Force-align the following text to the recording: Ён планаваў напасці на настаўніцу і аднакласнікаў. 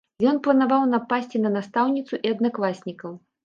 Ён 0.29 0.37
планаваў 0.47 0.85
напасці 0.93 1.43
на 1.45 1.53
настаўніцу 1.59 2.23
і 2.25 2.35
аднакласнікаў. 2.35 3.11